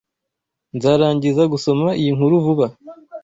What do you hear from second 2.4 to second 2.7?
vuba.